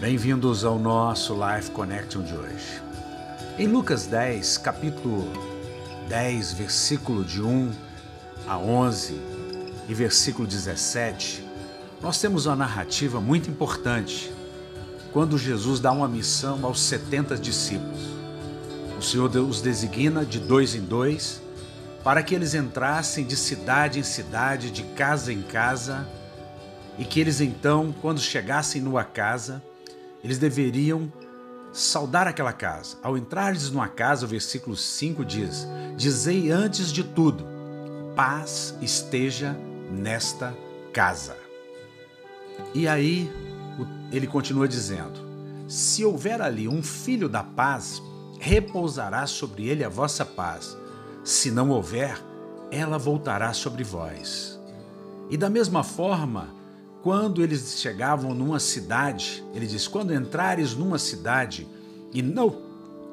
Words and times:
Bem-vindos 0.00 0.64
ao 0.64 0.78
nosso 0.78 1.34
Life 1.34 1.72
Connection 1.72 2.22
de 2.22 2.34
hoje. 2.34 2.80
Em 3.58 3.66
Lucas 3.66 4.06
10, 4.06 4.56
capítulo 4.56 5.30
10, 6.08 6.54
versículo 6.54 7.22
de 7.22 7.42
1 7.42 7.70
a 8.48 8.56
11 8.56 9.20
e 9.86 9.92
versículo 9.92 10.48
17, 10.48 11.46
nós 12.00 12.18
temos 12.18 12.46
uma 12.46 12.56
narrativa 12.56 13.20
muito 13.20 13.50
importante 13.50 14.32
quando 15.12 15.36
Jesus 15.36 15.80
dá 15.80 15.92
uma 15.92 16.08
missão 16.08 16.64
aos 16.64 16.80
70 16.80 17.36
discípulos. 17.36 18.00
O 18.98 19.02
Senhor 19.02 19.28
os 19.36 19.60
designa 19.60 20.24
de 20.24 20.40
dois 20.40 20.74
em 20.74 20.80
dois 20.80 21.42
para 22.02 22.22
que 22.22 22.34
eles 22.34 22.54
entrassem 22.54 23.26
de 23.26 23.36
cidade 23.36 23.98
em 23.98 24.02
cidade, 24.02 24.70
de 24.70 24.82
casa 24.82 25.30
em 25.30 25.42
casa, 25.42 26.08
e 26.98 27.04
que 27.04 27.20
eles 27.20 27.42
então, 27.42 27.94
quando 28.00 28.18
chegassem 28.18 28.80
numa 28.80 29.04
casa, 29.04 29.62
eles 30.22 30.38
deveriam 30.38 31.12
saudar 31.72 32.26
aquela 32.26 32.52
casa. 32.52 32.96
Ao 33.02 33.16
entrares 33.16 33.70
numa 33.70 33.88
casa, 33.88 34.24
o 34.24 34.28
versículo 34.28 34.76
5 34.76 35.24
diz: 35.24 35.66
Dizei 35.96 36.50
antes 36.50 36.92
de 36.92 37.04
tudo, 37.04 37.44
paz 38.14 38.74
esteja 38.80 39.56
nesta 39.90 40.54
casa. 40.92 41.36
E 42.74 42.86
aí 42.86 43.30
ele 44.12 44.26
continua 44.26 44.68
dizendo: 44.68 45.20
Se 45.68 46.04
houver 46.04 46.40
ali 46.40 46.68
um 46.68 46.82
filho 46.82 47.28
da 47.28 47.42
paz, 47.42 48.02
repousará 48.38 49.26
sobre 49.26 49.68
ele 49.68 49.84
a 49.84 49.88
vossa 49.88 50.24
paz. 50.24 50.76
Se 51.24 51.50
não 51.50 51.70
houver, 51.70 52.18
ela 52.70 52.98
voltará 52.98 53.52
sobre 53.52 53.84
vós. 53.84 54.58
E 55.28 55.36
da 55.36 55.50
mesma 55.50 55.84
forma, 55.84 56.59
quando 57.02 57.42
eles 57.42 57.78
chegavam 57.78 58.34
numa 58.34 58.60
cidade, 58.60 59.44
ele 59.54 59.66
diz: 59.66 59.88
Quando 59.88 60.12
entrares 60.12 60.74
numa 60.74 60.98
cidade 60.98 61.66
e 62.12 62.22
não 62.22 62.56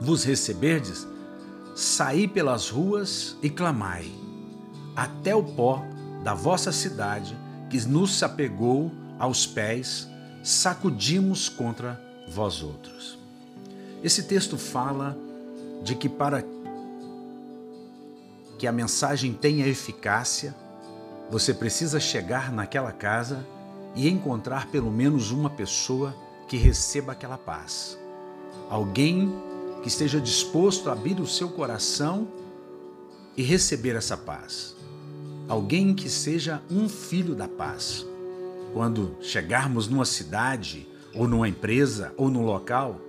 vos 0.00 0.24
receberdes, 0.24 1.06
saí 1.74 2.26
pelas 2.26 2.68
ruas 2.68 3.36
e 3.42 3.48
clamai, 3.48 4.10
até 4.94 5.34
o 5.34 5.42
pó 5.42 5.84
da 6.24 6.34
vossa 6.34 6.72
cidade, 6.72 7.36
que 7.70 7.80
nos 7.86 8.22
apegou 8.22 8.90
aos 9.18 9.46
pés, 9.46 10.08
sacudimos 10.42 11.48
contra 11.48 12.00
vós 12.28 12.62
outros. 12.62 13.18
Esse 14.02 14.24
texto 14.24 14.58
fala 14.58 15.16
de 15.82 15.94
que 15.94 16.08
para 16.08 16.44
que 18.58 18.66
a 18.66 18.72
mensagem 18.72 19.32
tenha 19.32 19.66
eficácia, 19.66 20.54
você 21.30 21.52
precisa 21.52 22.00
chegar 22.00 22.50
naquela 22.50 22.92
casa 22.92 23.44
e 23.96 24.08
encontrar 24.08 24.66
pelo 24.68 24.90
menos 24.90 25.30
uma 25.32 25.50
pessoa 25.50 26.14
que 26.46 26.56
receba 26.56 27.12
aquela 27.12 27.38
paz. 27.38 27.98
Alguém 28.68 29.32
que 29.82 29.88
esteja 29.88 30.20
disposto 30.20 30.88
a 30.88 30.92
abrir 30.92 31.18
o 31.18 31.26
seu 31.26 31.48
coração 31.48 32.28
e 33.36 33.42
receber 33.42 33.96
essa 33.96 34.16
paz. 34.16 34.76
Alguém 35.48 35.94
que 35.94 36.10
seja 36.10 36.62
um 36.70 36.88
filho 36.88 37.34
da 37.34 37.48
paz. 37.48 38.06
Quando 38.72 39.16
chegarmos 39.20 39.88
numa 39.88 40.04
cidade, 40.04 40.88
ou 41.14 41.26
numa 41.26 41.48
empresa, 41.48 42.12
ou 42.16 42.30
num 42.30 42.44
local, 42.44 43.00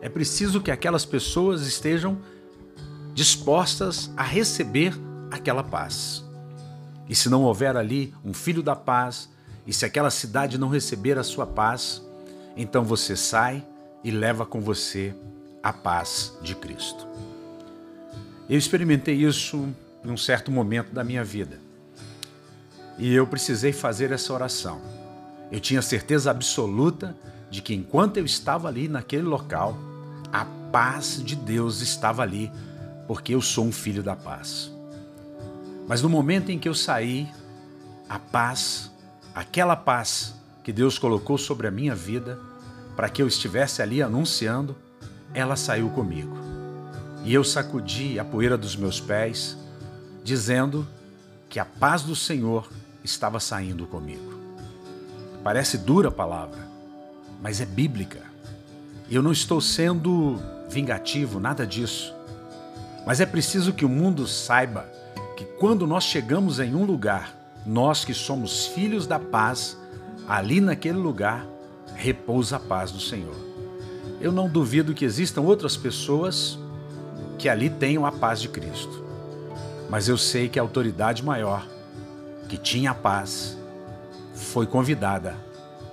é 0.00 0.08
preciso 0.08 0.60
que 0.60 0.70
aquelas 0.70 1.04
pessoas 1.04 1.62
estejam 1.62 2.18
dispostas 3.14 4.10
a 4.16 4.22
receber 4.22 4.94
aquela 5.30 5.62
paz. 5.62 6.24
E 7.08 7.14
se 7.14 7.28
não 7.28 7.42
houver 7.42 7.76
ali 7.76 8.12
um 8.24 8.32
filho 8.32 8.62
da 8.62 8.74
paz, 8.74 9.28
e 9.66 9.72
se 9.72 9.84
aquela 9.84 10.10
cidade 10.10 10.58
não 10.58 10.68
receber 10.68 11.18
a 11.18 11.22
sua 11.22 11.46
paz, 11.46 12.02
então 12.56 12.84
você 12.84 13.16
sai 13.16 13.64
e 14.02 14.10
leva 14.10 14.44
com 14.44 14.60
você 14.60 15.14
a 15.62 15.72
paz 15.72 16.32
de 16.42 16.54
Cristo. 16.54 17.06
Eu 18.48 18.58
experimentei 18.58 19.14
isso 19.14 19.68
em 20.04 20.10
um 20.10 20.16
certo 20.16 20.50
momento 20.50 20.92
da 20.92 21.04
minha 21.04 21.22
vida. 21.22 21.60
E 22.98 23.14
eu 23.14 23.26
precisei 23.26 23.72
fazer 23.72 24.10
essa 24.12 24.32
oração. 24.32 24.80
Eu 25.50 25.60
tinha 25.60 25.80
certeza 25.80 26.30
absoluta 26.30 27.16
de 27.50 27.62
que 27.62 27.74
enquanto 27.74 28.16
eu 28.16 28.24
estava 28.24 28.68
ali 28.68 28.88
naquele 28.88 29.22
local, 29.22 29.78
a 30.32 30.44
paz 30.72 31.22
de 31.22 31.36
Deus 31.36 31.80
estava 31.80 32.22
ali, 32.22 32.50
porque 33.06 33.34
eu 33.34 33.40
sou 33.40 33.64
um 33.64 33.72
filho 33.72 34.02
da 34.02 34.16
paz. 34.16 34.72
Mas 35.86 36.02
no 36.02 36.08
momento 36.08 36.50
em 36.50 36.58
que 36.58 36.68
eu 36.68 36.74
saí, 36.74 37.28
a 38.08 38.18
paz 38.18 38.91
aquela 39.34 39.76
paz 39.76 40.34
que 40.62 40.72
Deus 40.72 40.98
colocou 40.98 41.38
sobre 41.38 41.66
a 41.66 41.70
minha 41.70 41.94
vida 41.94 42.38
para 42.96 43.08
que 43.08 43.22
eu 43.22 43.26
estivesse 43.26 43.82
ali 43.82 44.02
anunciando, 44.02 44.76
ela 45.34 45.56
saiu 45.56 45.88
comigo. 45.90 46.36
E 47.24 47.32
eu 47.32 47.42
sacudi 47.42 48.18
a 48.18 48.24
poeira 48.24 48.58
dos 48.58 48.76
meus 48.76 49.00
pés, 49.00 49.56
dizendo 50.22 50.86
que 51.48 51.58
a 51.58 51.64
paz 51.64 52.02
do 52.02 52.14
Senhor 52.14 52.68
estava 53.02 53.40
saindo 53.40 53.86
comigo. 53.86 54.32
Parece 55.42 55.78
dura 55.78 56.08
a 56.08 56.12
palavra, 56.12 56.66
mas 57.40 57.60
é 57.60 57.66
bíblica. 57.66 58.20
Eu 59.10 59.22
não 59.22 59.32
estou 59.32 59.60
sendo 59.60 60.38
vingativo, 60.68 61.40
nada 61.40 61.66
disso. 61.66 62.14
Mas 63.06 63.20
é 63.20 63.26
preciso 63.26 63.72
que 63.72 63.84
o 63.84 63.88
mundo 63.88 64.26
saiba 64.26 64.86
que 65.36 65.44
quando 65.44 65.86
nós 65.86 66.04
chegamos 66.04 66.60
em 66.60 66.74
um 66.74 66.84
lugar 66.84 67.41
nós 67.64 68.04
que 68.04 68.14
somos 68.14 68.66
filhos 68.66 69.06
da 69.06 69.18
paz, 69.18 69.78
ali 70.28 70.60
naquele 70.60 70.98
lugar 70.98 71.46
repousa 71.94 72.56
a 72.56 72.60
paz 72.60 72.90
do 72.90 73.00
Senhor. 73.00 73.34
Eu 74.20 74.32
não 74.32 74.48
duvido 74.48 74.94
que 74.94 75.04
existam 75.04 75.42
outras 75.42 75.76
pessoas 75.76 76.58
que 77.38 77.48
ali 77.48 77.70
tenham 77.70 78.04
a 78.06 78.12
paz 78.12 78.40
de 78.40 78.48
Cristo. 78.48 79.04
Mas 79.88 80.08
eu 80.08 80.16
sei 80.16 80.48
que 80.48 80.58
a 80.58 80.62
autoridade 80.62 81.24
maior, 81.24 81.66
que 82.48 82.56
tinha 82.56 82.92
a 82.92 82.94
paz, 82.94 83.58
foi 84.34 84.66
convidada 84.66 85.36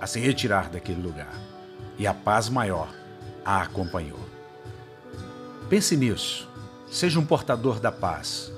a 0.00 0.06
se 0.06 0.18
retirar 0.18 0.68
daquele 0.70 1.00
lugar. 1.02 1.32
E 1.98 2.06
a 2.06 2.14
paz 2.14 2.48
maior 2.48 2.88
a 3.44 3.62
acompanhou. 3.62 4.18
Pense 5.68 5.96
nisso. 5.96 6.48
Seja 6.90 7.20
um 7.20 7.26
portador 7.26 7.78
da 7.78 7.92
paz 7.92 8.52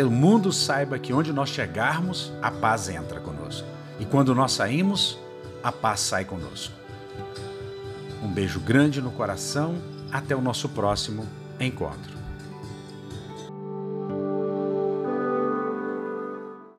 que 0.00 0.04
o 0.04 0.10
mundo 0.10 0.50
saiba 0.50 0.98
que 0.98 1.12
onde 1.12 1.30
nós 1.30 1.50
chegarmos, 1.50 2.32
a 2.40 2.50
paz 2.50 2.88
entra 2.88 3.20
conosco. 3.20 3.68
E 3.98 4.06
quando 4.06 4.34
nós 4.34 4.52
saímos, 4.52 5.18
a 5.62 5.70
paz 5.70 6.00
sai 6.00 6.24
conosco. 6.24 6.72
Um 8.22 8.28
beijo 8.28 8.60
grande 8.60 9.02
no 9.02 9.10
coração, 9.10 9.76
até 10.10 10.34
o 10.34 10.40
nosso 10.40 10.70
próximo 10.70 11.28
encontro. 11.60 12.19